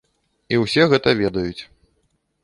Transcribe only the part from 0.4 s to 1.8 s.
І ўсе гэта ведаюць.